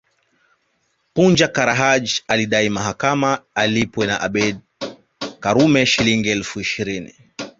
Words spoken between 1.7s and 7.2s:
Haji alidai mahakamani alipwe na Abeid Karume Shilingi elfu ishirini